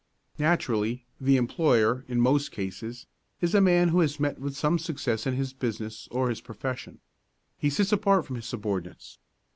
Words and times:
Naturally, 0.39 1.05
the 1.19 1.37
employer, 1.37 2.05
in 2.07 2.19
most 2.19 2.51
cases, 2.51 3.05
is 3.39 3.53
a 3.53 3.61
man 3.61 3.89
who 3.89 3.99
has 3.99 4.19
met 4.19 4.39
with 4.39 4.57
some 4.57 4.79
success 4.79 5.27
in 5.27 5.35
his 5.35 5.53
business 5.53 6.07
or 6.09 6.29
his 6.29 6.41
profession. 6.41 6.99
He 7.59 7.69
sits 7.69 7.91
apart 7.91 8.25
from 8.25 8.37
his 8.37 8.47
subordinates. 8.47 9.19